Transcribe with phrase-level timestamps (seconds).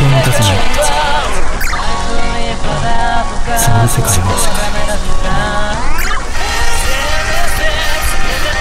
[0.00, 0.58] 気を満たせない。
[3.58, 4.64] そんな世界は世界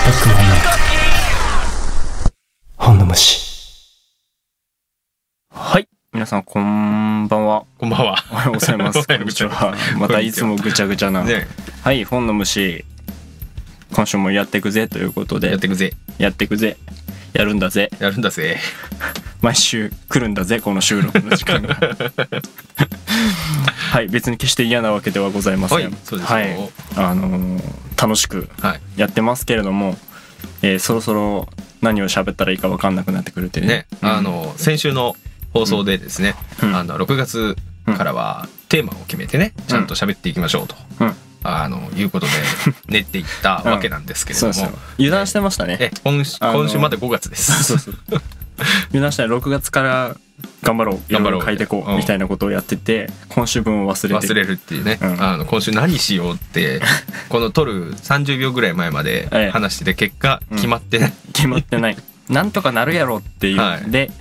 [0.05, 0.69] バックマンなんか
[2.75, 3.39] 本の虫
[5.49, 7.63] はい皆さんこんばんは。
[7.77, 8.15] こんばんは。
[8.31, 9.07] おはよう ございます。
[9.07, 9.73] こんにちは。
[9.97, 11.47] またいつもぐちゃぐちゃな、ね、
[11.83, 12.83] はい本の虫
[13.93, 15.51] 今週もやっていくぜということで。
[15.51, 15.93] やってくぜ。
[16.17, 16.75] やっていくぜ。
[17.31, 17.89] やるんだぜ。
[17.99, 18.59] やるんだぜ。
[19.41, 21.77] 毎週来るんだぜこの収録の時間が。
[23.91, 25.77] はい別に決して嫌なわけではございません。
[25.77, 26.35] はいそうですよ。
[26.35, 26.71] はい。
[26.95, 27.63] あのー
[28.01, 28.81] 楽しくはい。
[28.95, 29.97] やってますけれども、
[30.61, 31.49] えーそろそろ
[31.81, 34.09] 何を喋ったらいいか分かんなくなってくるっていうね、うん。
[34.09, 35.15] あの、先週の
[35.53, 36.75] 放送でですね、うん。
[36.75, 37.55] あの、6月
[37.97, 40.75] からはテーマを決めてね、ちゃんと喋っていきましょうと。
[40.99, 41.15] うん。
[41.43, 42.31] あの、いうことで、
[42.87, 44.53] 練っていったわけなんですけれども。
[44.53, 44.79] そうですよ。
[44.97, 45.91] 油断してましたね。
[46.03, 46.37] 今週
[46.77, 47.63] まで5月です。
[47.63, 48.21] そうそう
[48.89, 50.15] 油断したら6月から
[50.61, 51.45] 頑張ろう頑張ろう。
[51.45, 54.27] 書いてこううんみたいなことをやってて今週分を忘れて。
[54.27, 55.21] 忘れるっていうね、うん。
[55.21, 56.81] あの今週何しようって
[57.29, 59.45] この撮る30秒ぐらい前まええ。
[59.45, 61.97] で話してて結果決まってない、決まってない。
[62.29, 63.57] なんとかなるやろっていう。
[63.57, 63.89] はい。
[63.89, 64.11] で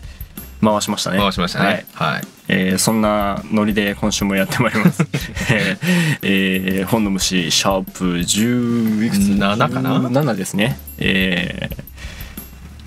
[0.62, 1.18] 回しましたね。
[1.18, 1.86] 回しましたね。
[1.94, 5.06] はい、えーそんなノリで今週もやってまいります。
[5.50, 10.78] えーえー本の虫シャープ10いくつ？7かな ?7 ですね。
[10.98, 11.87] えー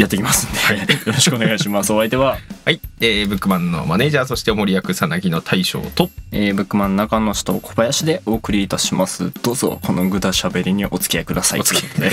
[0.02, 1.94] やっていきますんで、よろしくお願いします。
[1.94, 2.80] お相手は、はい。
[3.00, 9.32] えーブックマンのマネージャーそしてお森役さなぎの大将とえーブックマン中野氏と小林でお送りいたします。
[9.44, 11.60] どうぞこのぐだしゃべりにお付き合いください。
[11.60, 12.10] お付き合い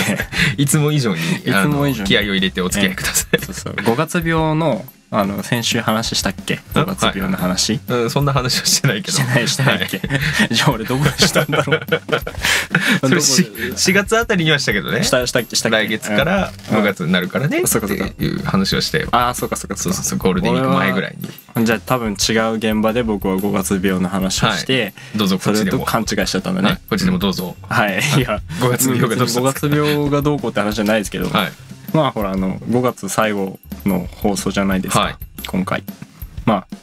[0.55, 0.65] とい。
[0.67, 3.73] つも以上にいつも以上気合を入れてお付き合いください、そうそう。
[3.73, 7.79] 5月病のあの先週話したっけ ?5 月病の話？
[7.87, 9.17] うん、そんな話はしてないけど。
[9.17, 9.99] してないしてないっけ、
[10.53, 11.81] じゃあ俺どこでしたんだろう？
[13.09, 15.03] それしどこで？4月あたりにはしたけどね。
[15.03, 15.77] したしたっけしたっけ？
[15.77, 19.07] 来月から5月になるからね、うんっていう話をして。
[19.11, 21.15] ああそうかそうかそうそうそうゴールデンウィーク前ぐらい
[21.55, 21.65] に。
[21.65, 25.79] じゃあ多分違う現場で僕は5月病の話をして、どうぞこそっちでも。
[25.79, 26.73] れと勘違いしちゃったんだはい。
[26.73, 31.51] ね、こっちでもどうぞ、はい、い、や5月病がどうしたん5ですか月病がどうこうって話じゃないですけど、はい
[31.93, 35.15] まあほらあの5月最後の放送じゃないですか、はい。
[35.47, 35.83] 今回。
[36.45, 36.77] まあ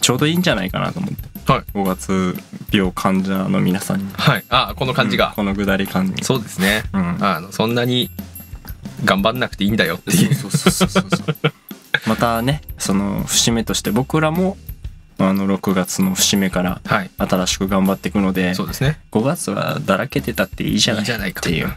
[0.00, 1.52] ちょうどいいんじゃないかなと思って。
[1.52, 1.62] はい。
[1.74, 2.36] 5月
[2.72, 4.12] 病患者の皆さんに。
[4.12, 4.44] はい。
[4.48, 6.24] あこの感じが、このぐだり感じ。
[6.24, 7.24] そうですね、うん。
[7.24, 8.10] あのそんなに
[9.04, 10.34] 頑張んなくていいんだよっていう。
[10.34, 11.04] そうそうそうそう。
[11.10, 11.52] そ う
[12.06, 14.56] またねその節目として僕らも
[15.18, 17.10] あの6月の節目からはい。
[17.16, 19.00] 新しく頑張っていくのでそうですね。
[19.12, 21.72] 5月はだらけてたっていいじゃないいいじゃないかっていう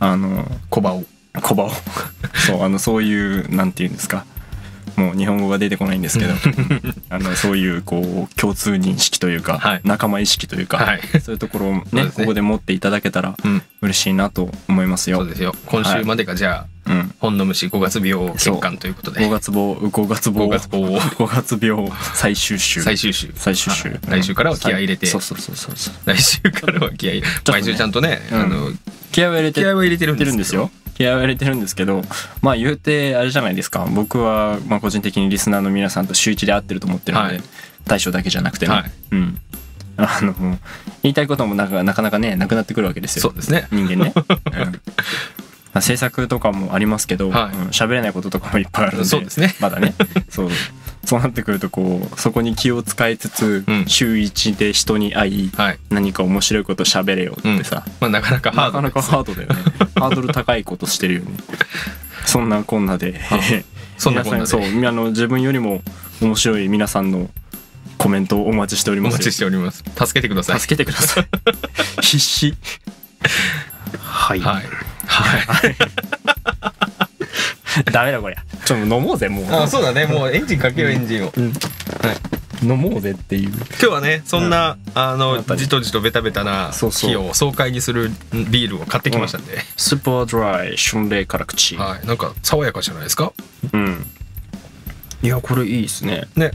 [0.00, 1.04] あの小葉を
[1.40, 1.70] 小葉を。
[2.46, 4.24] そうあのそういうなんていうんですか。
[4.96, 6.34] もう日本語が出てこないんですけど。
[7.10, 9.80] あのそういうこう共通認識というか、はい。
[9.84, 11.00] 仲間意識というか、はい。
[11.20, 12.10] そういうところをねね。
[12.14, 13.62] ここで持っていただけたらうん。
[13.82, 15.18] 嬉しいなと思いますよ。
[15.18, 15.54] そうですよ。
[15.66, 19.20] 今週までがじゃあ、うん、本の虫5月病欠陥ということで。
[19.20, 20.46] 5月病5月病。
[20.46, 22.82] 5月病5月病最終週。
[22.82, 23.32] 最終週。
[23.34, 23.98] 最終週、はい。
[24.22, 25.06] 来週からは気合い入れて。
[25.06, 25.94] そうそうそうそうそう。
[26.06, 27.22] 来週からは気合い。
[27.42, 27.58] とね。
[27.58, 28.40] 毎週ちゃんとね、うん。
[28.40, 28.72] あの
[29.10, 32.02] 気合を入れて気合は入れてるんですよ気合を入れてるんですけど
[32.40, 33.86] まあ言うてあれじゃないですか。
[33.90, 37.42] 僕はまあ個人的にリスナーの皆さんと週一で会ってると思ってるので、はい。
[37.84, 38.90] 大将だけじゃなくてね、はい。
[39.12, 39.38] うん。
[39.96, 40.34] あの
[41.02, 43.22] 言いたいこともなかなかなかねなくなってくるわけですよ。
[43.22, 43.68] そうですね。
[43.70, 44.24] 人間ね、 うん。
[44.24, 44.70] ま
[45.74, 47.56] あ制作とかもありますけどはい。
[47.56, 47.66] うん。
[47.68, 49.54] 喋、れないこととかもいっぱいあるのでそうですね。
[49.60, 49.94] まだね。
[50.28, 50.50] そう
[51.04, 53.84] そうなってくるとこうそこに気を使いつつ、うん。
[53.86, 55.78] 週一で人に会いはい。
[55.90, 59.54] 何か面白いこと喋れよってさ、まあなかなかハードなかなかハードだよね。
[59.96, 61.26] ハードル高いことしてるよね。
[62.26, 63.20] そんなこんなで。
[63.98, 64.44] そんなこんなで。
[64.44, 65.82] 皆さんそうあの自分よりも
[66.20, 67.30] 面白い皆さんの
[67.98, 69.16] コメントをお待ちしておりますよ。
[69.16, 69.84] お待ちしております。
[69.94, 70.60] 助けてください。
[70.60, 71.26] 助けてください。
[72.02, 72.54] 必死。
[74.00, 74.64] はい、はい。
[75.06, 76.03] はい
[77.92, 78.42] ダメだこりゃ。
[78.64, 79.46] ちょっと飲もうぜもう。
[79.52, 80.06] あそうだね。
[80.06, 81.32] もうエンジンかけようエンジンを。
[81.36, 81.48] うん。
[81.48, 81.56] はい。
[82.66, 83.50] 飲もうぜっていう。
[83.50, 85.60] 今日はねそんな、あのやっぱり。
[85.60, 87.10] じとじとベタベタなそうそう。
[87.10, 91.76] 日を爽快にするビールを買ってきましたんで、スーパードライ春麗辛口。
[91.76, 92.06] はい。
[92.06, 93.32] なんか爽やかじゃないですか？
[93.72, 94.06] うん。
[95.22, 96.24] いやこれいいですね。
[96.36, 96.52] ね。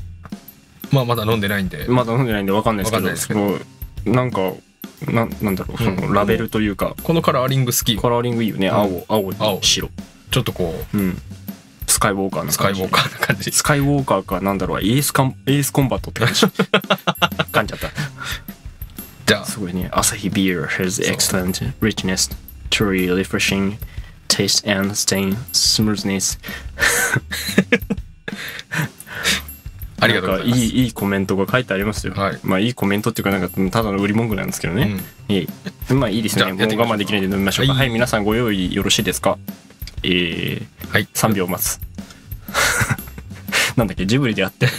[0.92, 3.04] まあまだ飲んでないんで、まだ飲んでないんでわかんないですけど。
[3.04, 3.58] わかんないですけど。
[3.60, 4.40] すごいなんか
[5.08, 8.74] なんなんだろうそのラベルというか、このカラーリング好きカラーリングいいよね、ん。
[8.74, 9.60] 青青に青。
[9.62, 9.90] 白
[10.32, 11.22] ちょっとこうん。
[11.88, 12.52] スカイウォーカーな感じ。
[12.52, 13.52] うスカイウォーカーな感じ。
[13.52, 14.80] スカイウォーカーかなんだろう。
[14.80, 16.46] エースカンエースコンバットって感じ。
[17.52, 17.90] 噛んじゃった。
[19.26, 19.46] じゃあ。
[19.46, 19.90] すごいね。
[19.92, 22.32] アサヒビール has excellent richness
[22.70, 23.78] truly refreshing
[24.28, 26.40] taste and stain smoothness.
[30.02, 30.60] ありがとうございます。
[30.60, 32.40] いいいいコメントが書いてありますよ、はい。
[32.44, 34.98] まあいいコメントっていうかなんかただの売り文句なんですけどね、
[35.28, 35.48] いい
[35.94, 36.46] まあいいですね。
[36.46, 37.74] もう我慢できないんで飲みましょうか。
[37.74, 39.38] ははいい、皆さんご用意よろしいですか？
[40.04, 41.08] えー、はい。
[41.14, 41.80] 3秒待つ。
[43.76, 44.72] なんだっけジブリでやってる。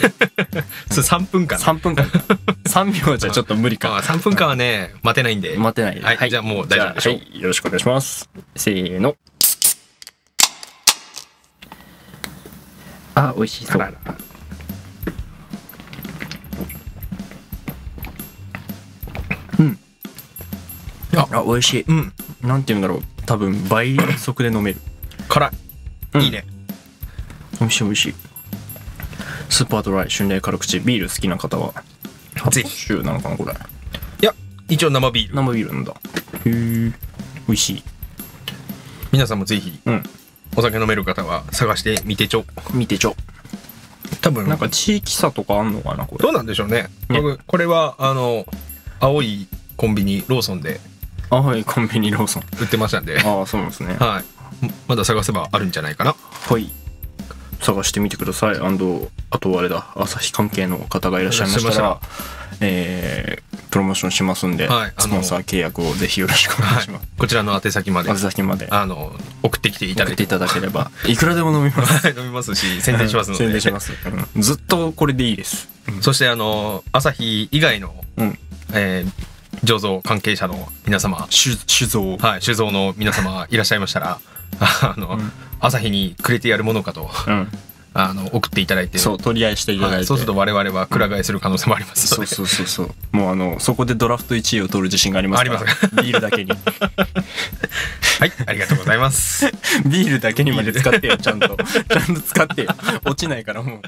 [0.90, 1.58] それ3分間。
[1.58, 2.18] 3分間か。
[2.64, 3.96] 3秒じゃちょっと無理か。
[3.96, 5.56] あ3分間はね待てないんで。
[5.56, 6.00] 待てない。
[6.00, 7.14] はいじゃあもう大丈夫でしょう。
[7.14, 7.40] はい。
[7.40, 8.28] よろしくお願いします。
[8.56, 9.16] せーの。
[13.14, 13.82] あ美味しそう。
[13.82, 14.14] あらら。
[21.32, 21.84] あ美味しい。
[21.86, 22.12] うん。
[22.42, 23.02] なんて言うんだろう。
[23.26, 24.80] 多分倍速で飲める
[25.30, 25.50] 辛い、
[26.14, 26.22] うん。
[26.22, 26.44] いいね。
[27.60, 28.14] 美味しい美味しい。
[29.48, 30.80] スーパードライ春麗辛口。
[30.80, 31.72] ビール好きな方は
[32.50, 32.68] ぜひ。
[32.68, 33.52] シュなのかなこれ。
[33.52, 33.56] い
[34.24, 34.34] や
[34.68, 35.34] 一応生ビール。
[35.36, 35.92] 生ビールなんだ。
[35.92, 35.96] へ
[36.46, 36.92] え美
[37.48, 37.82] 味しい。
[39.12, 40.02] 皆さんもぜひうん。
[40.56, 42.44] お酒飲める方は探してみてちょ。
[42.74, 43.14] 見てちょ。
[44.20, 44.48] 多分。
[44.48, 46.22] なんか地域差とかあんのかなこれ。
[46.22, 46.88] どうなんでしょうね。
[47.08, 47.20] ね。
[47.20, 48.46] 僕これはあの
[48.98, 49.46] 青い
[49.76, 50.80] コンビニローソンで
[51.30, 52.42] あはいコンビニローソン。
[52.60, 53.20] 売ってましたんで。
[53.20, 53.94] ああそうなんですね。
[53.94, 54.39] はい
[54.88, 56.14] まだ探せばあるんじゃないかな。
[56.14, 56.70] はい。
[57.60, 58.56] 探してみてください。
[58.56, 59.86] あとあれだ。
[59.94, 62.00] 朝日関係の方がいらっしゃいましたいら
[62.60, 68.68] えープロモーションしますんで、はいスポンサー契約をぜひよろしくお願はいいします、こちらの宛先まで宛先まで。
[68.70, 69.12] あの
[69.42, 70.24] 送ってきていただいて。
[70.24, 71.92] いただければいくらでも飲みます。
[72.06, 73.44] はい飲みますし宣伝しますので。
[73.44, 73.92] 宣伝します、
[74.34, 74.42] うん。
[74.42, 75.68] ずっとこれでいいです、
[76.00, 78.38] そしてあの朝日以外の、うん。
[78.72, 79.30] えー
[79.64, 81.26] 醸造関係者の皆様。
[81.28, 84.18] 酒酒造はい酒造の皆様いらっしゃいましたら
[84.58, 85.32] あの、ん。
[85.60, 87.48] 朝日にくれてやるものかとうん。
[87.92, 88.98] あの送っていただいて。
[88.98, 93.16] そう取り合いしていただいて、はい、そうすると我々はくら替えする可能性もありますので、そうそうそうそう。
[93.16, 95.60] もうあのそこでドラフト1位を取る自信がありますから。
[95.60, 95.88] あります。
[96.02, 96.52] ビールだけに。
[98.20, 99.50] はいありがとうございます。
[99.86, 101.48] ビールだけにまで使ってよちゃんと。
[101.48, 102.68] ちゃんと使ってよ。
[103.04, 103.80] 落ちないからもう。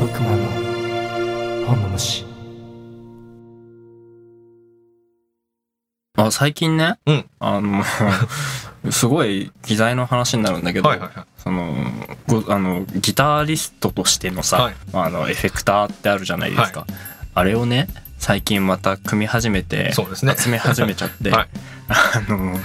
[0.00, 2.25] 僕もあの本の虫
[6.16, 7.24] あ最近ね、うん。
[7.38, 7.84] あの
[8.90, 11.26] すごい機材の話になるんだけど、はいはいはい。
[11.38, 11.74] その
[12.26, 14.74] ごあのギタリストとしてのさ、はい。
[14.92, 16.86] あのエフェクターってあるじゃないですか、
[17.34, 20.34] あれをね最近また組み始めてそうですね。
[20.36, 21.48] 集め始めちゃって、 はい。
[21.88, 22.58] あの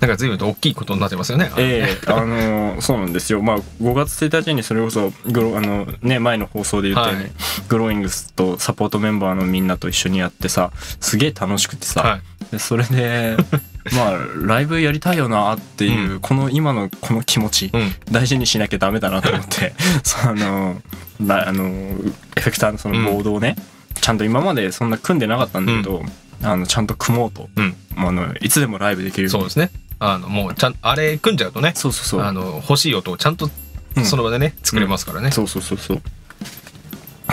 [0.00, 1.50] なんか随分と大きいことになってますよね。
[1.58, 3.42] ええあのそうなんですよ。
[3.42, 7.32] まあ5月1日にそれこそグロあのね前の放送で言ったように、はい。
[7.68, 12.52] グローイングスとサポートメンバーのみんなと一緒にやってさすげえ楽しくてさ、はい。
[12.52, 13.36] でそれで
[13.92, 16.20] まあライブやりたいよなっていう、うん。
[16.20, 17.92] この今のこの気持ち、うん。
[18.10, 19.74] 大事にしなきゃダメだなと思って。
[20.04, 20.80] その
[21.18, 23.56] なあのエフェクターのそのボードをね、
[24.00, 26.04] ちゃんと今までそんな組んでなかったんだけど、
[26.44, 27.74] あのちゃんと組もうと、うん。
[27.96, 29.28] あのいつでもライブできる。
[29.28, 32.20] そうですねあのもうちゃんあれ組んじゃうとねそうそうそう。
[32.22, 33.50] あの欲しい音をちゃんと
[33.96, 34.04] うん。
[34.04, 36.02] その場でね、作れますからね、そうそうそうそう。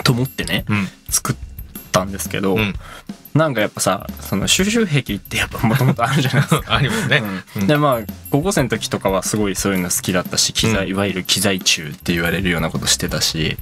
[0.02, 0.88] と思ってねうん。
[1.08, 1.36] 作っ
[1.92, 2.74] たんですけど、うん。
[3.34, 6.62] なんかやっぱさその収集癖ってやっぱ もともとあるじゃないですか。
[6.74, 7.22] ありますね、
[7.54, 7.62] うん。
[7.62, 7.66] うん。
[7.66, 10.90] でまあ高校生の時とかはすごいそういうの好きだったし機材、うん。
[10.90, 13.56] いわゆる機材中って言われるようなことしてたし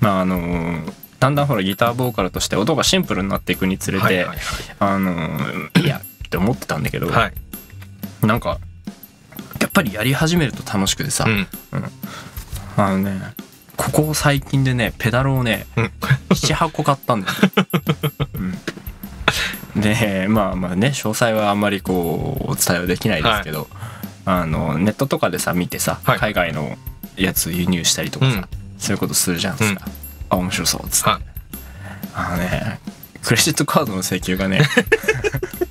[0.00, 0.80] まああの
[1.20, 4.38] だんだんほらギターボーカルとして音がシンプルになっていくにつれて、はいはい
[4.80, 5.40] あの
[5.82, 7.32] いやって思ってたんだけど、はい、はい
[8.26, 8.58] なんか
[9.60, 11.46] やっぱりやり始めると楽しくてさ、うん。
[12.76, 13.20] あのね
[13.76, 15.92] ここ最近でねペダルをねうん。
[16.30, 17.34] 78個買ったんだよ、
[19.74, 23.68] うん、でまあまあね詳細はあんまりこうお伝えはできないですけど、
[24.24, 26.18] あのネットとかでさ見てさ、はい。
[26.18, 26.76] 海外の
[27.16, 28.48] やつ輸入したりとかさ、うん。
[28.78, 29.78] そういうことするじゃんさ、うん。
[30.30, 31.22] あ面白そうっつって、はい。
[32.14, 32.80] あのね
[33.22, 34.60] クレジットカードの請求がね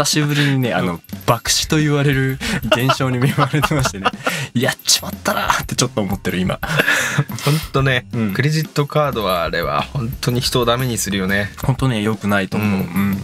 [0.00, 4.06] 久しぶりにね あの爆死と言われる現象に見舞われてましてね。
[4.54, 6.58] やっちまったなってちょっと思ってる今。
[7.44, 8.32] 本当ね、うん。
[8.32, 11.52] クレジットカードはあれは本当に人をダメにするよね。
[11.62, 12.78] 本当ね良くないと思う、うん。
[12.78, 13.22] うん。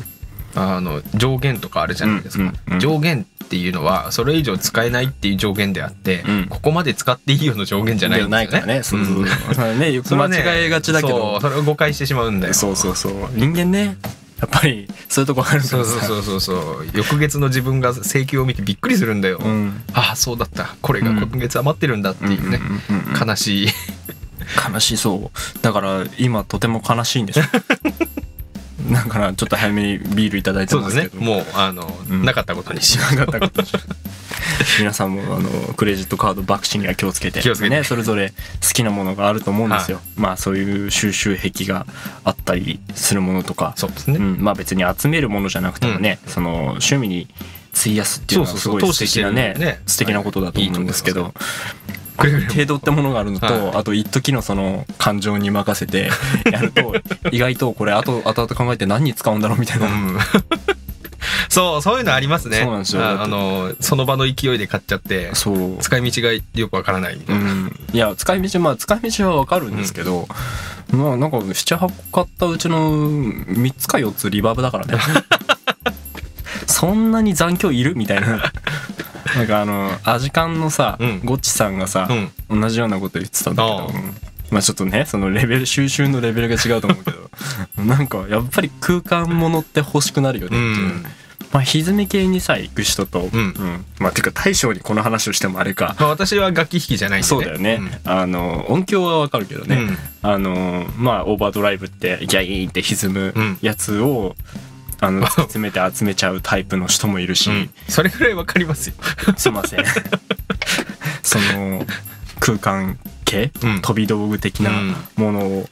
[0.54, 6.46] あの上限とかあるじゃないですか、上限っていうのはそれ以上使えないっていう上限であって、うん。
[6.48, 8.36] ここまで使っていいよの上限じゃないんですよね。
[8.36, 12.54] ないからねそうそうそう、ねよく間違えがちだけそどうそれを誤解してしまうんだよ。
[12.54, 13.12] そうそうそう。
[13.34, 13.96] 人間ね
[14.40, 16.86] やっぱりそういうとこあるそうそうそうそうそう。
[16.94, 19.82] 翌月の自分が請求を見てびっくりするんだよ、うん。
[19.94, 20.76] ああそうだった。
[20.82, 22.60] これが今月余ってるんだっていうね、
[23.18, 23.68] 悲しい。
[24.72, 25.62] 悲しそう。
[25.62, 27.44] だから今とても悲しいんですよ。
[28.92, 31.00] だからちょっと早めにビールいただいてそうまけど。
[31.00, 31.26] ですすね。
[31.26, 32.24] もうあの、うん。
[32.24, 33.68] なかったことにしなかったことに
[34.78, 37.76] 皆さんもあのクレジットカード爆死には気をつけて気をつけて。
[37.76, 38.30] ね、それぞれ
[38.62, 41.86] 好きなものがあると思うんですよ、まあそういう収集癖が
[42.24, 43.72] あったりするものとか。
[43.76, 47.28] そうですね、うん、まあ別に集めるものじゃなくてもね、その趣味に
[47.78, 49.80] 費やすっていうのはすごい素敵なねね。
[49.86, 51.34] 素敵なことだと思うんですけど、
[52.16, 53.76] くれぐれも程度ってものがあるのと、はい。
[53.76, 56.10] あと一時のその感情に任せて
[56.50, 56.94] やると
[57.30, 60.18] 意外とこれ後後々考えて何に使うんだろうみたいな、うん
[61.48, 62.58] そうそういうのありますね。
[62.58, 63.02] そうなんですよ。
[63.02, 65.78] ああのその場の勢いで買っちゃってそう。
[65.78, 70.26] 使い道がよくわからないみたいな、うん、いや使い道まあ使い道はわかるんですけど、
[70.90, 71.78] まあなんか78
[72.10, 74.98] 個買ったうちの3つか4つリバーブだからね。
[76.66, 78.52] そんなに残響いるみたいな。
[79.36, 81.20] なんかあのアジカンのさ、うん。
[81.24, 82.08] ゴッチさんがさ、
[82.48, 82.60] うん。
[82.60, 83.90] 同じようなこと言ってたんだけど
[84.50, 87.30] まあちょっとねそのレベル収集のレベルが違うと思うけど
[87.82, 91.06] なんかやっぱり空間ものって欲しくなるよねっていう、うん
[91.56, 93.54] まあ歪み系にさ行く人と、うん。
[93.98, 95.96] まあてか大将にこの話をしてもあれか。
[95.98, 99.96] まあ、私は楽器弾きじゃないんで、ね、そうだよね、あの音響はわかるけどね、うん。
[100.20, 103.58] あのまあオーバードライブってギャイーンって歪むうん。
[103.62, 104.36] やつを、
[105.00, 107.70] あの 突き詰めて集めちゃうタイプの人もいるし、うん。
[107.88, 108.94] それぐらいわかりますよ。
[109.38, 109.84] すいません。
[111.24, 111.86] その
[112.38, 113.80] 空間系、うん。
[113.80, 114.96] 飛び道具的なうん。
[115.16, 115.70] ものを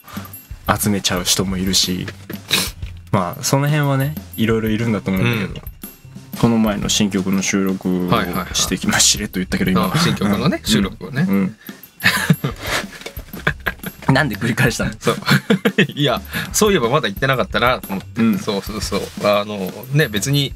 [0.81, 2.07] 集めちゃう人もいるし。
[3.13, 5.74] まあその辺はねいろいろいるんだと思うんだけど、うん
[6.41, 8.11] この前の新曲の収録を
[8.53, 9.91] してきましれっと言ったけど今。
[9.93, 10.67] あ新曲のねうん。
[10.67, 11.27] 収録をね。
[11.29, 11.57] うん。
[14.13, 14.93] なんで繰り返したの？
[14.99, 15.17] そう。
[15.95, 16.21] いや
[16.53, 18.39] そういえばまだ言ってなかったなと思って、うん。
[18.39, 19.01] そうそうそう。
[19.25, 20.55] あのね別に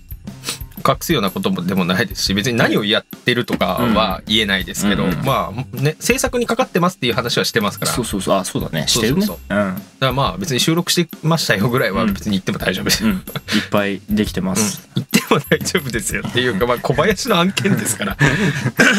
[0.88, 5.24] 隠すようなこともでもないですし別に何をやってるとかは言えないですけど、うんうん。
[5.24, 7.92] まあね制作にかかってますっていう話はしてますから。
[7.92, 8.36] そうそうそう。
[8.36, 9.26] あそうだねしてるね。
[9.26, 9.46] そううん。
[9.48, 13.04] だからまあ別に収録してましたよぐらいは別に言っても大丈夫です。
[13.04, 13.14] いっ
[13.70, 14.56] ぱいできてまうん。
[14.56, 18.16] す、言っても大丈夫ですよっていうかまあ小林の案件ですから。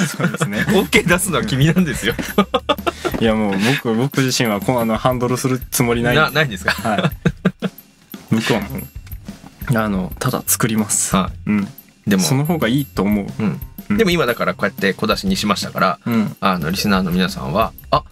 [0.07, 0.65] そうですね。
[0.69, 2.13] OK 出すのは君なんですよ。
[3.19, 3.53] いやもう
[3.83, 6.15] 僕僕自身はこのあのハンドルするつもりない。
[6.15, 6.71] なないんですか？
[6.71, 7.03] はい。
[8.31, 11.67] 僕はもうあのただ作ります、はうん、い
[12.09, 12.23] でも。
[12.23, 13.27] その方がいいと思う。
[13.39, 13.59] うん。
[13.89, 13.97] うん。
[13.97, 16.35] でも今だからこうやって小出しにしましたからうん。
[16.41, 18.03] あのリスナーの皆さんはあ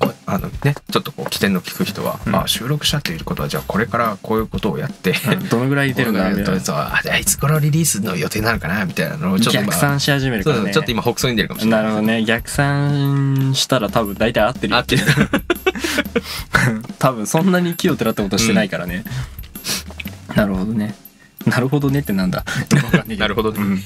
[0.00, 2.34] こあのねちょっとこう起点の聞く人は、うん。
[2.36, 5.14] あ収録したということはじゃあこれからこういうことをやって、
[5.50, 6.60] どのぐらい出るんだこれみたいな。
[6.60, 10.72] そうああいつ頃リリースの予定なのかなみたいなのをちょっと今逆算し始めるそうからね。
[10.72, 12.24] そうちょっと今北総に出るかもしれなないるほどね。
[12.24, 15.02] 逆算したら多分大体合ってるよ合ってる。
[16.98, 19.04] 多分そんなに気をてらったことしてないからね、
[20.34, 20.94] なるほどね
[21.50, 22.44] なるほどねってなんだ。
[23.06, 23.60] なるほどね。
[23.60, 23.82] うん。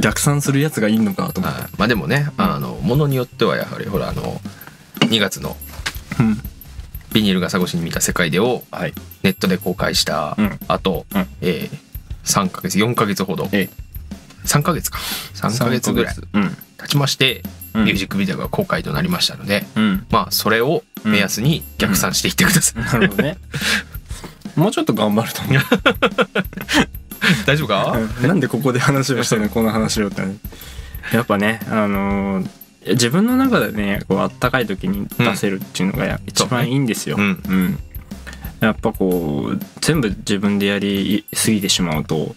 [0.00, 1.60] 逆算するやつがいいのかと思って。
[1.60, 4.40] はいまあでもねあのものによってはやはりほらあの
[5.00, 5.56] 2月の
[6.18, 6.40] うん。
[7.12, 8.94] ビニール傘越しに見た世界でをはい。
[9.22, 10.58] ネットで公開したうん。
[10.68, 11.26] 後、うん。
[11.40, 11.78] えー
[12.24, 13.48] 3ヶ月4ヶ月ほど。
[13.50, 13.68] え
[14.44, 15.00] 3ヶ月か。
[15.34, 16.56] 3ヶ月ぐらいうん。
[16.80, 17.42] 経ちまして、
[17.74, 17.84] うん。
[17.84, 20.06] ミュージックビデオが公開となりましたので、うん。
[20.10, 23.38] まあそれを目安に逆算していってください、なるほどね
[24.56, 25.62] もうちょっと頑張ると思う。
[27.46, 28.28] 大丈夫か、うん。
[28.28, 29.48] なんでここで話をしたの？
[29.50, 30.22] この話をって。
[31.12, 32.48] やっぱねあのー
[32.84, 37.40] 自分の中でねこうあったかい時に出せるっていうのがや一番いいんですよ、うん。
[37.48, 37.78] うん。
[38.58, 42.34] やっぱこう全部自分でやりすぎてしまうと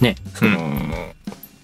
[0.00, 1.14] ねその、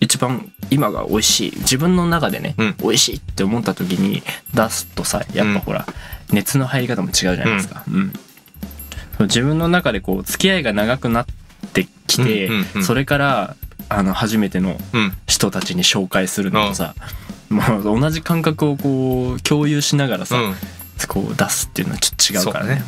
[0.01, 2.77] 一番今が美味しい自分の中でね、うん。
[2.79, 4.23] 美味しいって思った時に
[4.55, 5.87] 出すとさやっぱほら、
[6.31, 8.13] 熱の入り方も違うじゃないですか、うん
[9.25, 11.27] 自分の中でこう付き合いが長くなっ
[11.73, 12.85] てきて、うんうんうん。
[12.85, 13.57] それから
[13.89, 15.13] あの初めてのうん。
[15.27, 16.95] 人たちに紹介するのとさ、
[17.49, 20.55] もう同じ感覚をこう共有しながらさ、うん。
[21.09, 22.83] こう出すっていうのはちょっと違うからね。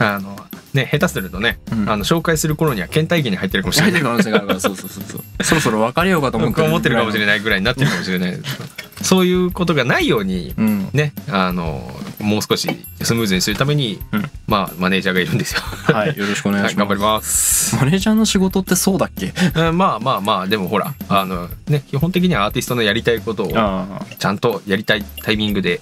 [0.00, 0.36] あの
[0.74, 1.90] ね下手するとね、うん。
[1.90, 4.00] あの紹介する頃には倦怠期に入ってるかもしれない。
[4.00, 4.76] 入ってる可能性があるからそう。
[4.76, 5.44] そうそうそう。
[5.44, 8.38] そろそろ別れようかと思って思ってるかもしれいないぐらいになってるかもしれない。
[9.02, 10.88] そういうことがないようにうん。
[10.92, 12.68] ねあのもう少し
[13.02, 14.30] スムーズにするために、うん。
[14.46, 15.60] まあマネージャーがいるんですよ。
[15.60, 17.76] はいよろしくお願いはいします、頑張ります。
[17.76, 19.32] マネージャーの仕事ってそうだっけ？
[19.54, 25.80] うんまあまあまあでもほらあのね基本的にはアーティストのやりたいことをあちゃんとやりたいタイミングで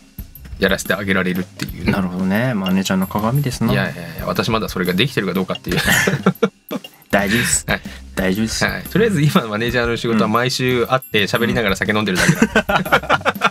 [0.59, 1.89] やらせてあげられるっていう。
[1.89, 2.55] あなるほどね。
[2.55, 3.73] マネージャーの鏡ですな。
[3.73, 5.79] いやいやいや私まだそれができてるかどうかっていう、
[7.11, 7.81] 大丈夫です、はい。
[8.15, 13.46] 大丈夫です、はい、とりあえず今のマネージャーの仕事は毎週会って喋りながら酒飲んでるだけだ、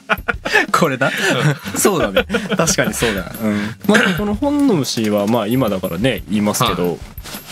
[0.72, 1.12] これだ？
[1.78, 2.26] そうだね。
[2.58, 3.32] 確かにそうだ。
[3.42, 3.76] うん。
[3.88, 6.98] まあこの本の虫はまあ今だからね言いますけど、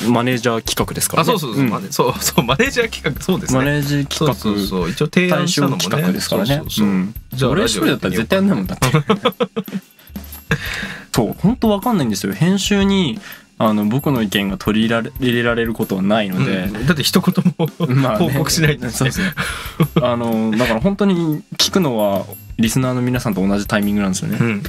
[0.07, 1.33] マネージャー企画ですからね。
[1.33, 1.69] あそうそうそう、ん。
[1.69, 3.59] マネそうそうマネージャー企画そうですね。
[3.59, 5.83] マネージャー企画そうそう一応提対案したのもね。
[5.83, 6.61] 象企画ですからね。
[7.33, 8.87] じゃあ俺一人だったら絶対やんないもんだって。
[11.13, 11.35] そう。
[11.37, 12.33] 本当わかんないんですよ。
[12.33, 13.19] 編集に
[13.59, 16.87] あの僕の意見が取り入れられることはないので、うん。
[16.87, 17.67] だって一言も
[18.01, 18.29] まあね。
[18.29, 19.25] 報告しないと、そうそう。
[20.01, 22.25] あのだから本当に聞くのは
[22.57, 24.63] リスナーの皆さんと同じタイミングなんですよね、うん。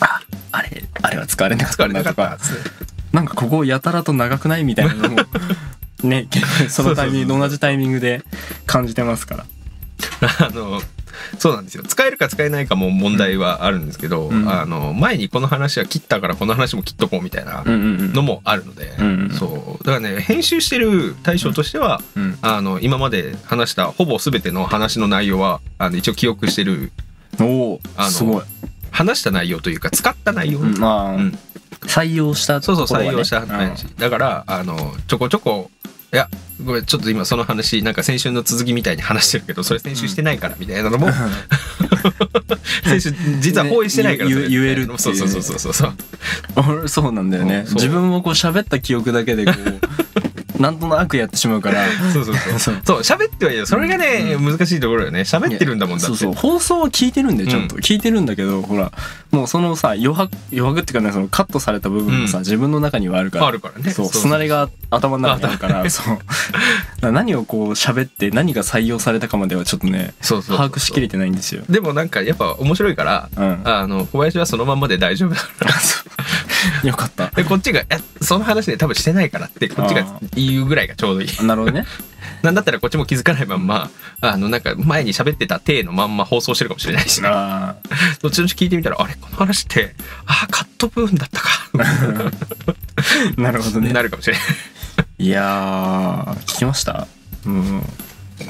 [0.00, 0.20] あ
[0.52, 2.38] あれあれは使われなかったなとか。
[3.12, 5.16] なんかここやたらと長くないみたいなのも
[6.04, 6.28] ね
[6.70, 8.22] そのタイミング同じタイミングで
[8.66, 9.46] 感じてますから。
[10.38, 10.80] あの
[11.38, 11.82] そうなんですよ。
[11.82, 14.48] 使えるか使えないかも問題はあるんですけど、うん。
[14.48, 18.92] あの前にこの話は切ったからこの話も切っとこうみたいなのもあるので、
[19.32, 19.84] そう。
[19.84, 26.92] だからね編集してる対象としては、うんあの今まで話したほぼ全ての話の内容はあの一応記憶してる。
[27.40, 28.42] おおあのすごい、
[28.90, 31.38] 話した内容というか使った内容、うん。
[31.82, 35.70] 採用したそうそう採用した話、だからあのちょこちょこ
[36.12, 36.28] いや
[36.64, 41.08] ごめんちょっと今その話なんか先週の続きみたいに話してるけどそれ先週してないからみたいなのも、
[42.84, 45.94] 先週実は放映してないから言言えるっていうねそうそうそうそうそうそう
[46.80, 49.80] 俺そうなんだよね自分もこう喋った記憶だけでこう
[50.60, 51.84] なんとなくやってしまうから。
[52.12, 52.58] そうそうそう。
[52.60, 52.80] そう。
[52.84, 55.20] そう喋ってはいるそれがね、難しいところよね。
[55.20, 56.14] 喋ってるんだもんだって。
[56.14, 56.34] そうそう。
[56.34, 57.80] 放送は聞いてるんでちゃんと、うん。
[57.80, 58.92] 聞いてるんだけどほら
[59.30, 62.44] もうそのさ余白余白っていうかねそのカットされた部分もさ、うん。
[62.44, 63.46] 自分の中にはあるから。
[63.46, 63.90] あるからね。
[63.90, 66.02] そうすなりが頭の中にあるからそ
[67.02, 67.12] う。
[67.12, 70.56] 何をこう喋って何が採用されたかまではちょっとねそうそうそう。
[70.56, 71.62] 把握しきれてないんですよ。
[71.70, 73.60] でもなんかやっぱ面白いからうん。
[73.64, 75.74] あの小林はそのまんまで大丈夫だから
[76.84, 77.28] よかった。
[77.28, 81.44] でこっちが「えその話で多分してないから」ってこっちが言うぐらいがちょうどいい。
[81.44, 81.86] なるほどね。
[82.42, 83.90] なんだったらこっちも気づかないまんま
[84.20, 87.20] あのなんか前に喋ってた体のまんま放送してるかもしれないし。
[87.22, 87.76] ねあ
[88.22, 89.14] どっちの聞いてみたらあれ？
[89.20, 89.94] この話って
[90.26, 91.48] あカット部分だったか。
[91.74, 93.92] ー なるほどね。
[93.92, 94.42] なるかもしれない。
[95.18, 97.06] いやー聞きました？
[97.46, 97.82] うん。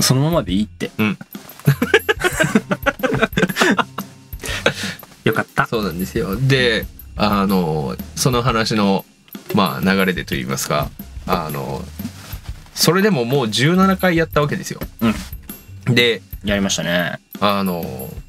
[0.01, 0.91] そのままでいいって。
[0.99, 1.19] うん。
[5.25, 5.67] よかった。
[5.67, 6.37] そうなんですよ。
[6.37, 6.87] で
[7.23, 9.05] あのその話の
[9.55, 10.91] まあ流れでと言いますか
[11.27, 11.83] あの
[12.75, 14.81] それでももう17回やったわけですよ、
[15.85, 17.21] でやりましたね。
[17.41, 17.85] あの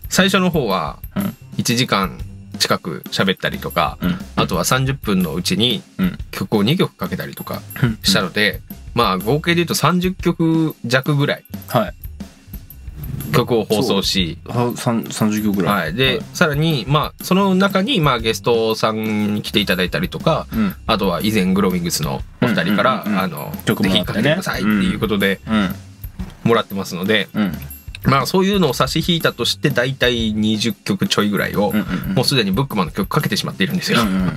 [0.10, 1.36] 最初の方はうん。
[1.57, 2.19] 1時間
[2.60, 4.17] 近く喋ったりとか、うん。
[4.36, 6.17] あとは30分のうちにうん。
[6.31, 8.60] 曲を2曲かけたりとかうんしたので、
[8.93, 11.93] まあ合計で言うと30曲弱ぐらいはい
[13.31, 15.73] 曲を放送し、は三30秒ぐらい。
[15.73, 20.75] はい、で、さらにまあその中にまあゲストさんに来ていただいたりとかうん。
[20.88, 25.69] あとは以前グローミングスのお二人から、あの曲ぜひかけてくださいっていうことでうん。
[26.43, 27.51] もらってますので、うん。
[28.03, 31.72] まあそういうのを差し引いたとして大体20曲ちょいぐらいを、
[32.15, 34.01] もうすでにブックマンの曲かけてしまっているんですよ。
[34.01, 34.31] うんうん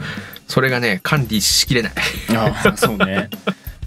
[0.47, 1.93] それがね管理しきれない。
[2.37, 3.31] ああそうね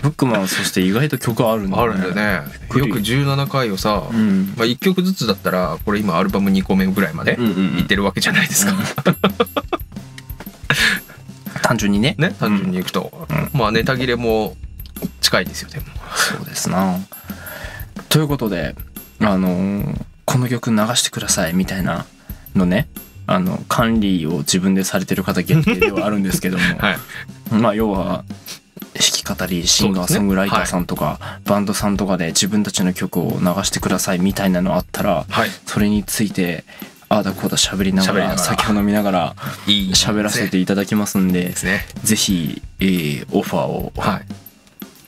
[0.08, 2.42] ブックマンそして意外と曲あるんだあるんだよね。
[2.78, 4.54] よく17回をさ、うん。
[4.56, 7.80] まあ、1曲ずつだったらこれ今アルバム2個目ぐらいまでうんうんうん。
[7.80, 8.74] いってるわけじゃないですか。
[11.62, 12.16] 単純にね。
[12.18, 14.56] ね単純にいくと、まあネタ切れも
[15.20, 15.86] 近いですよでも。
[16.16, 17.00] そうですな。
[18.08, 18.76] ということで
[19.20, 22.06] あのーこの曲流してくださいみたいな
[22.56, 22.88] のね。
[23.28, 26.98] あの管理を自分でされてる方限定ではあるんですけども、 はい。
[27.52, 28.24] まあ要は
[28.98, 35.50] 弾き語りシンガーソングライターさんとか、バンドさんとかで自分たちの曲を流してくださいみたいなのあったらはい。
[35.66, 36.64] それについて
[37.10, 41.86] ああだこうだ喋りなが喋りながらら酒を飲みながらいい喋らせていただきますんでね。
[42.04, 44.26] ぜひ、えーオファーをはい。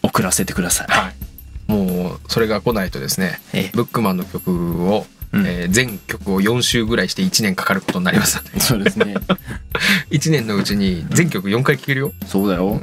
[0.02, 0.88] 送らせてください。
[0.89, 1.71] はい。
[1.71, 9.15] もうそれが来ないとですね、えブックマンの曲を、うんえー全曲を4週ぐらいして1年かかることになりますそうですね。
[10.10, 12.82] 1年のうちに全曲4回聴けるよそうだよ。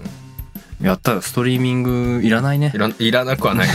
[0.80, 2.78] やったらストリーミングいらないねい。
[2.78, 3.74] らいらなくはないよ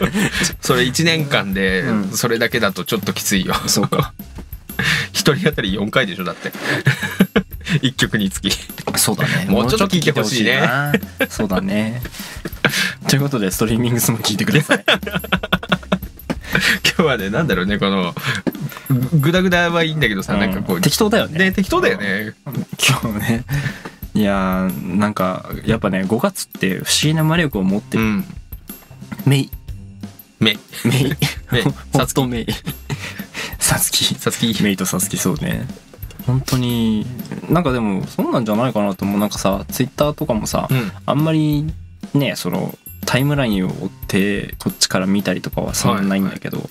[0.60, 4.12] それ1年間でうんそれだけだとちょっときついよそうか。
[5.12, 6.52] 一人当たり4回でしょだって
[7.82, 8.50] 1曲につき
[8.96, 9.46] そうだね。
[9.48, 10.68] もうちょっと聞いてほしいね。
[11.28, 12.02] そうだね。
[13.08, 14.84] ということで、ストリーミングスも聞いてください。
[16.84, 18.14] 今日はねなんだろうねこの
[19.20, 21.38] グダグダはいいんだけどさ、なんかこう適当だよね。
[21.38, 22.34] ね適当だよね
[22.78, 23.44] 今日ね。
[24.20, 28.04] いやー、なんか、やっぱね、5月って不思議な魔力を持ってる。
[28.04, 28.24] うん
[29.26, 29.50] メイ。
[30.38, 31.04] めメイ。
[31.52, 32.46] メイほほんとメイ。
[33.58, 34.04] サツキ。
[34.14, 35.66] さつきメイとサツキそうね。
[36.26, 37.06] 本当に、
[37.48, 39.20] なんかでも、そうなんじゃないかなと思う。
[39.20, 41.72] なんかさ、ツイッターとかもさ、うんあんまり
[42.14, 46.68] ねそのタイムラインを追ってこっちから見たりとかはそんなないんだけど、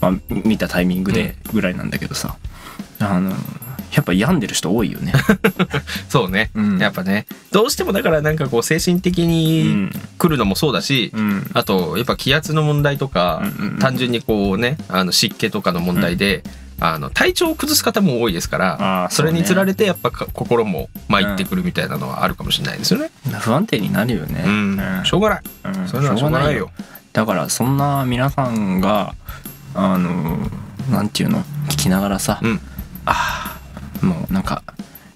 [0.00, 2.36] まあ、見たタイミングでぐらいなんだけどさ、
[2.98, 3.32] あの
[3.94, 5.12] やっぱ病んでる人多いよね。
[6.08, 6.78] そうね、うん。
[6.78, 7.26] やっぱね。
[7.52, 9.90] どうしてもだからなんかこう精神的うにん。
[10.18, 11.50] 来るのもそうだし、うん。
[11.54, 13.78] あとやっぱ気圧の問題とか、うんうんうん。
[13.78, 16.42] 単純にこうねあの湿気とかの問題で、
[16.78, 23.10] あの体調を崩す方も多いですからそれにつられてやっぱか心も参ってくるみたいなのはあるかもしれないですよね。
[23.40, 24.44] 不安定になるよね。
[24.46, 25.42] うん、しょうがない。
[25.64, 25.88] うん。
[25.88, 26.70] それはしょうがないよ。
[27.14, 29.14] だからそんな皆さんが
[29.74, 30.38] あの
[30.90, 31.42] なんていうの？
[31.68, 32.60] 聞きながらさ、うん
[34.06, 34.62] もうなんか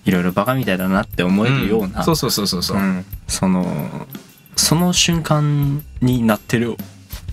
[0.05, 2.77] いろいろバカみたいだなって思えるような、そうそうそうそうそう。
[2.79, 3.05] うん。
[3.29, 4.07] その
[4.57, 6.77] その瞬間になってる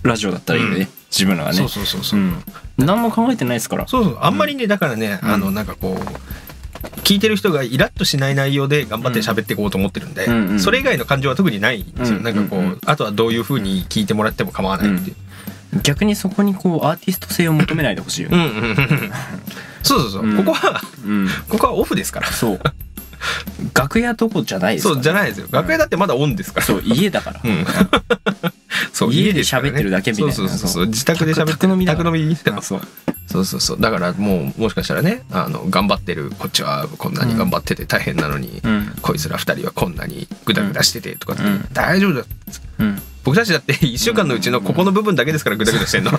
[0.02, 1.56] ラジオだったらいいよね、自分らがね。
[1.56, 2.20] そうそうそうそう。
[2.20, 2.42] う、ん。
[2.78, 3.88] 何も考えてないですから。
[3.88, 4.18] そうそう。
[4.20, 5.30] あんまりねだからね、うん。
[5.30, 10.60] あのなんかこう聞いてる人がイラッとしない内容で頑張って喋っていこうと思ってるんで、うんうん。
[10.60, 12.22] それ以外の感情は特にないんですよ、うん。
[12.22, 12.80] なんかこう、うんうん。
[12.84, 15.16] あとはどういう風に聞いてもらっても構わないっていう、
[15.82, 18.36] 逆にそこにこうアーティスト性を求めないでほしいよね。
[18.36, 18.76] うんうんうんうん
[19.82, 20.36] そうそうそう、うん。
[20.36, 21.28] ここはうん。
[21.48, 22.26] ここはオフですから。
[22.28, 22.60] そう。
[23.74, 25.48] 楽屋どこじゃないですからそうじゃないですよ。
[25.50, 27.40] 楽屋だってまだオンですから、そう家だから。
[27.44, 27.66] うん。
[28.92, 30.32] そう家で喋ってるだけみたいな。
[30.32, 30.86] そうそうそうそう。
[30.86, 32.36] 自宅で喋って宅飲みだ宅飲み。
[32.52, 32.80] あそう。
[33.26, 33.80] そうそうそう。
[33.80, 38.92] だからもうもしかしたらねあの頑張ってるこっちはこんなに頑張ってて大変なのに、うん。
[39.02, 41.68] こいつら二人はこんなにグダグダしててとかって、うん。
[41.72, 42.24] 大丈夫だ。
[42.78, 46.12] うん僕たちだって 1週間のうちのここの部分だけですからグダグダしてんの。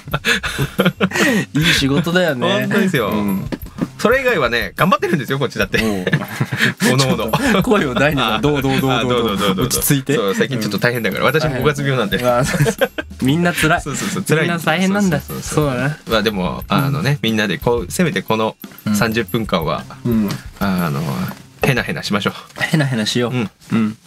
[1.56, 2.68] いい仕事だよね。
[2.68, 3.10] 本当ですよ。
[3.10, 3.50] うん。
[3.98, 5.80] それ以外はね頑張ってるんですよこっちだって。
[5.80, 6.06] も
[6.94, 7.60] おのおの。
[7.60, 10.14] う声を大にもどうどうどうあどうどう落ち着いて。
[10.14, 11.26] そう最近ちょっと大変だから。
[11.26, 12.92] 私も5月病なんで、あそうそう。
[13.24, 13.82] みんな辛い。
[13.82, 14.42] そうそうそう辛い。
[14.44, 15.20] みんな大変なんだ。
[15.20, 15.98] そうだな。
[16.08, 18.94] まあでもあのねみんなでこうせめてこのうん。
[18.94, 20.30] 30分間は、うん。
[20.60, 21.02] あの
[21.64, 23.98] へなへなしましょへなへなしよう、うん、ううん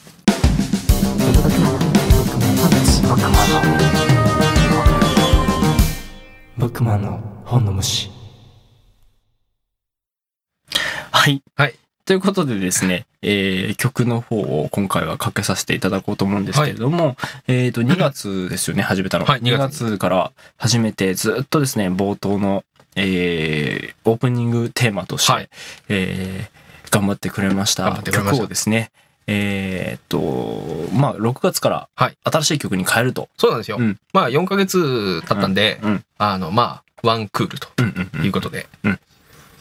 [6.57, 8.11] ブックマンの本の虫
[11.11, 11.75] はいはい
[12.07, 17.16] ということでですね、えー曲の方を今回はかけさせていただこうと思うんですけれども、
[17.48, 19.27] えっ、と、2月ですよね、始めたの。
[19.27, 22.64] はい2月から始めて、ずっとですね、冒頭の、
[22.96, 25.48] えーオープニングテーマとして、はい
[25.90, 28.92] えー頑張ってくれました頑張ってくれました曲をですね、
[29.35, 30.18] えっ、と、
[30.92, 32.16] まあ、6月からはい。
[32.25, 33.29] 新しい曲に変えると。
[33.38, 33.99] そうなんですよ、うん。
[34.12, 36.05] まあ4ヶ月経ったんで、うん。
[36.18, 39.01] あのまあワンクールとうんうんうんいうことで、うん。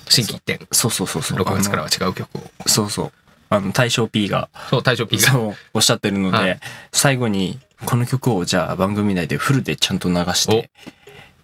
[0.10, 0.60] 新規一点。
[0.72, 1.40] そうそうそうそう。
[1.40, 2.42] 6月からは違う曲を。
[2.68, 3.12] そうそう。
[3.50, 5.24] あの、大正 P がそう大将 P が。
[5.32, 6.60] そうおっしゃってるので、はい。
[6.92, 10.70] 最後にこの曲をじゃあ番組内でフルでちゃんと流して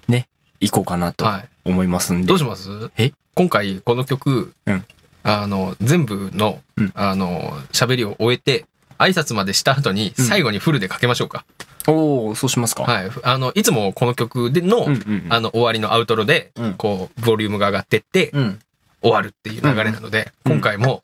[0.08, 0.28] ね
[0.60, 1.50] 行こうかなとはい。
[1.66, 2.70] 思いますんで、どうします？
[2.98, 3.12] え？
[3.36, 4.86] 今回この曲、うん
[5.28, 6.92] あの全部の、うん。
[6.96, 8.66] あの喋りを終えて
[8.98, 10.26] 挨拶までした後にうん。
[10.26, 11.46] 最後にフルでかけましょうか、
[11.86, 13.12] おおそうしますか、はい。
[13.24, 16.74] あのいつもこの曲での、うんうんあの終わりのアウトロで、うん。
[16.76, 18.60] こうボリュームが上がってって、うん。
[19.02, 21.04] 終わるっていう流れなので、うん今回も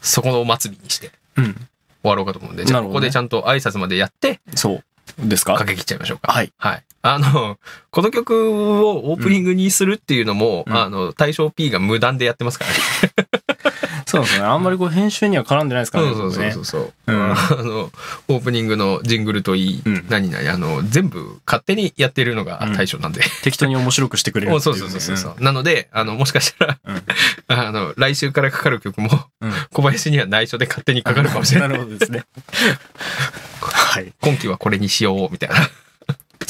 [0.00, 1.54] そこのお祭りにしてうん。
[1.54, 1.64] 終
[2.02, 4.80] わろうかと思うんでじゃあここでちゃんと挨拶までやってそ
[5.20, 5.54] うですか？
[5.54, 6.32] かけ切っちゃいましょうか。
[6.32, 6.50] はい。
[6.56, 6.82] はい。
[7.02, 7.58] あの、
[7.90, 10.76] この曲をオープニングにするっていうのも、うん。
[10.76, 12.76] あの、大正 P が無断でやってますからね。
[14.10, 14.44] そうですね。
[14.44, 16.92] あんまりこう編集には絡んでないですからねそうそうそうそう。
[17.06, 17.12] う。
[17.12, 17.32] ん。
[17.32, 17.90] あの、
[18.28, 22.72] オープニングのジングルといい、うん何々、あの、全部勝手にやってるのがうん。
[22.72, 23.22] 大正なんで。
[23.42, 25.16] 適当に面白くしてくれるおってい そううそうそう。
[25.16, 25.42] そう。
[25.42, 27.02] なので、あの、もしかしたら、うん。
[27.46, 29.10] あの、来週からかかる曲も、
[29.40, 29.52] うん。
[29.72, 31.68] 小林には内緒で勝手にかかるかもしれない。
[31.70, 32.24] なるほどですね。
[33.60, 34.12] はい。
[34.20, 35.56] 今期はこれにしよう、みたいな。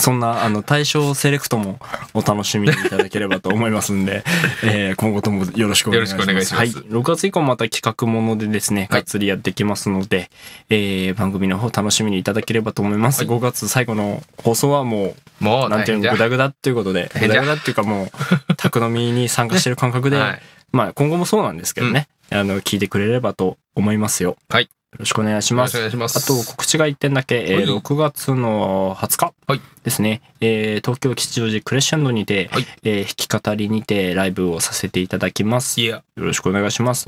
[0.01, 1.79] そんな、あの、対象セレクトも
[2.15, 4.25] お楽しみにいただければと思いますんで、
[4.65, 6.27] えー今後ともよろしくお願いします。
[6.27, 6.85] よろしくお願いしますはい。
[6.91, 10.31] 6月以降また企画ものでですね、はいがっつりやってきますので、
[10.69, 13.21] えー番組の方楽しみにいただければと思います。
[13.21, 18.11] はい5月最後の放送はももう、う、なんていうの、大変じゃグダグダっていうことで、大変じゃグダグダっていうかもう、
[18.57, 20.43] 宅飲みに参加してる感覚で、はい。
[20.73, 24.37] まあ今後もそうなんですけどね、あの、聞いてくれればと思いますよ。
[24.49, 25.99] はいよろしくお願いしますよろしくお。
[26.01, 26.25] 願いします。
[26.25, 35.81] あと告知が1点だけ、えーはい6月の20日はいですね、えー東京吉祥寺クレッシェンドにて、はいえー弾き語りにてライブをさせていただきます。
[35.81, 37.07] いよや、ろしくお願いします。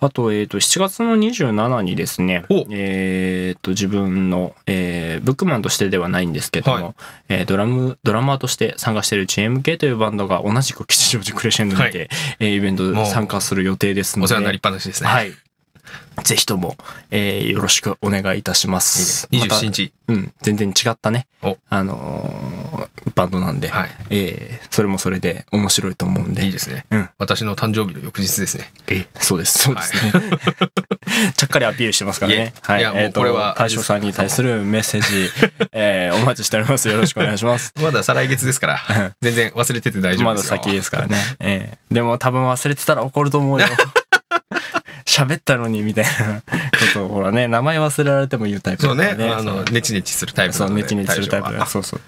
[0.00, 6.94] あと、えっ、と、7月の27にですねお、えっ、と、自分の、えーブックマンとしてではないんですけども、はい
[7.28, 15.08] えードラム、ドラマーとして参加している GMK というバンドが同じく吉祥寺クレッシェンドにて、はえーイベント参加する予定ですので、お世話になりっぱなしですね。
[15.08, 15.32] はい。
[16.24, 16.76] ぜひとも、
[17.10, 19.28] えーよろしくお願いいたします。
[19.30, 19.92] いいねまた27日。
[20.08, 21.56] うん、全然違ったねお。
[21.68, 23.90] あのーバンドなんで、はい。
[24.10, 26.44] えーそれもそれで面白いと思うんで。
[26.44, 26.84] いいですね。
[26.90, 28.72] うん私の誕生日の翌日ですね。
[28.88, 30.12] えそうです、そうですね。
[31.36, 32.52] ちゃっかりアピールしてますからね。
[32.68, 35.30] いえいやもうえーとこれは大将さんに対するメッセージ、
[35.72, 36.88] えーお待ちしております。
[36.88, 37.72] よろしくお願いします。
[37.80, 40.56] まだ再来月ですから、全然忘れてて大丈まだ夫ですよ。
[40.62, 41.16] 先ですからね。
[41.40, 43.66] えーでも多分忘れてたら怒ると思うよ。
[45.04, 46.46] 喋ったのにみたいなこ
[46.94, 50.70] とを、ほらね、名前忘れられても言うタイプそうねあの、ネチネチするタイプそう。
[50.70, 52.00] ネチネチするタイプそうそう。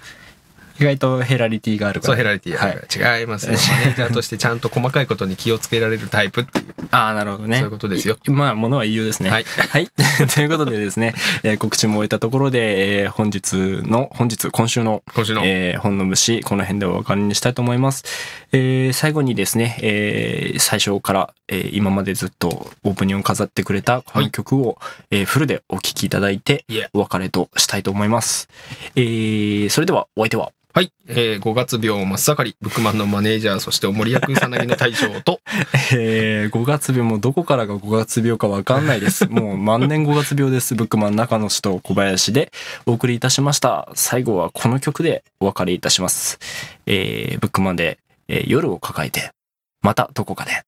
[0.79, 2.13] 意外とヘラリティがあるから。
[2.13, 3.19] そう、ヘラリティはい。
[3.19, 3.53] 違いますよ。
[3.53, 7.57] マネージャーとしてちゃんと細かいことに気をつけられるタイプっていう、ああ、なるほどね。
[7.57, 8.17] そういうことですよ。
[8.27, 9.29] いまあ、ものは言いようですね。
[9.29, 9.45] はい。
[9.69, 9.87] はい。
[10.33, 13.53] ということでですね、えー告知も終えたところで、えー本日
[13.87, 15.41] の、本日、今週の、今週の。
[15.45, 18.03] えー本の虫、この辺でお別れにしたいと思います。
[18.51, 24.77] えー最後にですね、えー最初から、えー今までずっとオープニングを飾ってくれたこの曲を、
[25.11, 28.49] えーフルでお聴きいただいてお別れとしたいと思います。
[28.95, 30.91] えーそれではお相手は、はい。
[31.07, 35.39] えー、5月病真っ盛り、ブックマンのマネージャー、そしてお森役さなぎの大将と、
[35.93, 39.27] えー、5月病もどこからが5月病かわかんないです。
[39.29, 40.73] もう万年5月病です。
[40.73, 42.51] ブックマン中野氏と小林で
[42.87, 43.87] お送りいたしました。
[43.93, 46.39] 最後はこの曲でお別れいたします。
[46.87, 49.31] えー、ブックマンで、えー夜を抱えて、
[49.83, 50.63] またどこかで。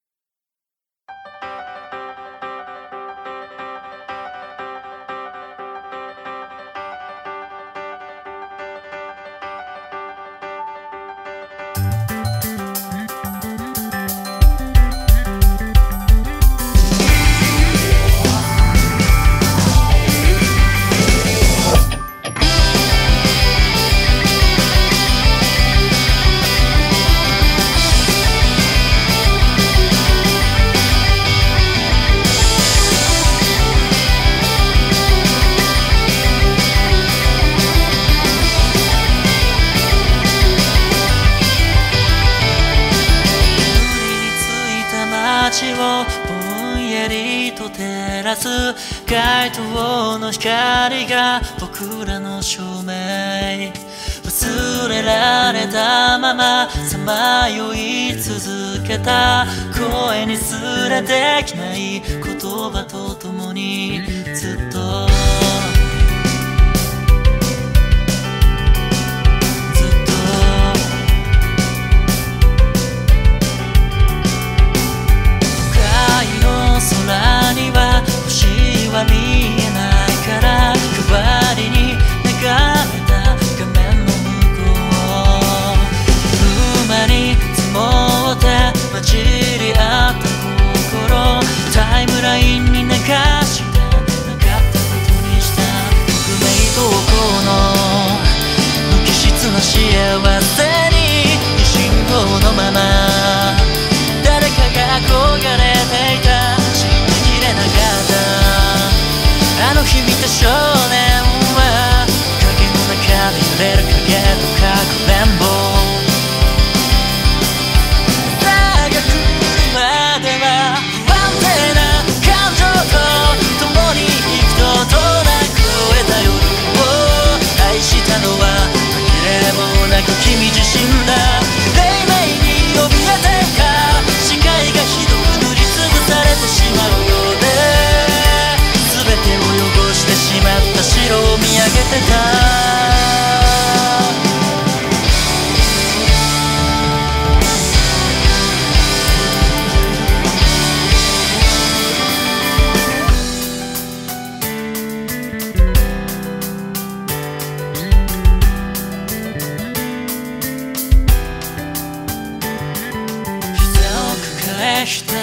[142.00, 142.26] ひた。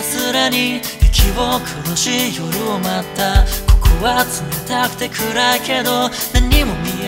[0.02, 3.44] すらに息を殺し夜を待った。
[3.72, 4.30] ここは冷
[4.66, 6.08] たくて暗いけど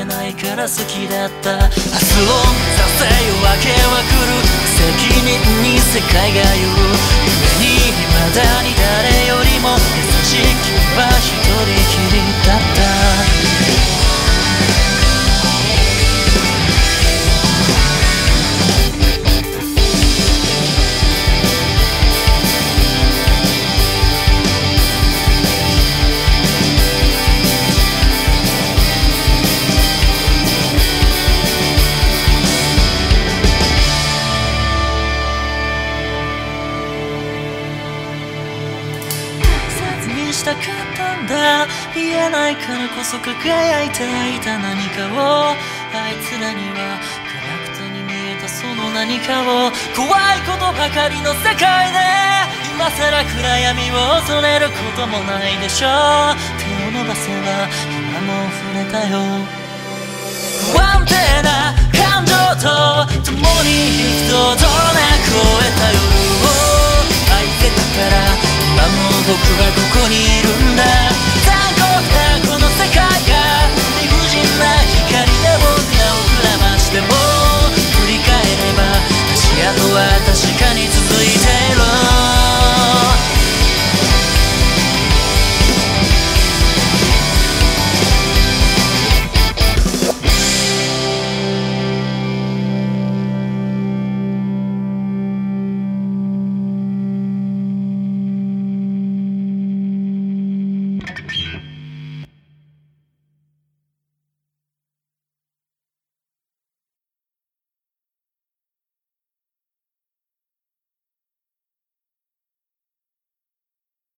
[0.04, 1.56] ないから好きだった。
[1.56, 4.36] 明日を目指せ夜明けは来る。
[4.74, 6.76] 責任に世界が言う。
[7.24, 9.80] 夢に未だに誰よりも優
[10.24, 13.13] しい君は一人きりだった。
[42.64, 52.00] からこそ輝いていた何かをあいつらにはガラクタに見えたその何かを怖いことばかりの世界で
[52.72, 56.40] 今さら暗闇を恐れることもないでしょう。
[56.56, 57.68] 手を伸ばせば
[58.00, 59.20] 今も触れたよ。
[60.72, 61.12] 不安定
[61.44, 62.32] な感情
[62.64, 66.56] と共に幾度となく越えた夜を
[67.28, 68.32] 愛せたから
[68.72, 71.53] 今も僕はここにいるんだ。